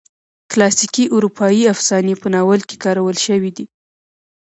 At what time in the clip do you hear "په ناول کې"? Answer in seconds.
2.21-2.75